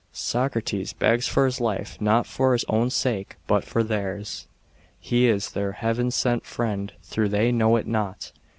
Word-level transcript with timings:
Socrates 0.13 0.93
begs 0.93 1.27
for 1.27 1.45
his 1.45 1.61
life, 1.61 2.01
not 2.01 2.25
for 2.25 2.53
his 2.53 2.65
own 2.67 2.89
sake, 2.89 3.35
but 3.45 3.63
for 3.63 3.83
theirs: 3.83 4.47
he 4.99 5.27
is 5.27 5.51
their 5.51 5.73
heaven 5.73 6.09
sent 6.09 6.43
friend, 6.43 6.91
though 7.15 7.27
they 7.27 7.51
know 7.51 7.75
it 7.75 7.85
not. 7.85 8.31